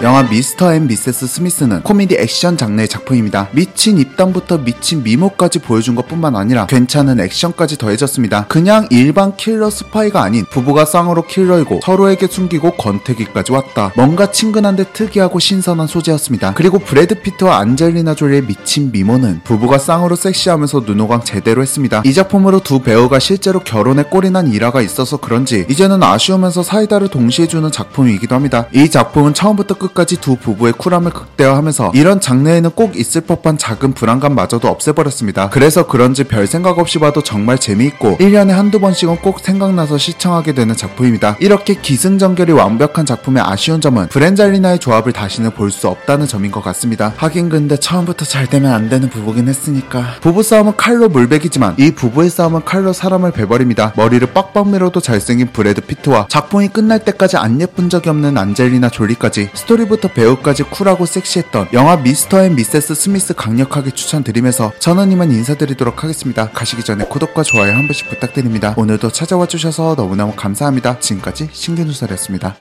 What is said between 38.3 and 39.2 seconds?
한두 번씩은